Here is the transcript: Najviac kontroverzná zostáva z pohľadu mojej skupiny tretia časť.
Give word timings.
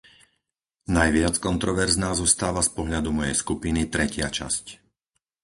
Najviac 0.97 1.35
kontroverzná 1.47 2.09
zostáva 2.21 2.61
z 2.67 2.73
pohľadu 2.77 3.09
mojej 3.17 3.35
skupiny 3.43 3.81
tretia 3.95 4.27
časť. 4.37 4.65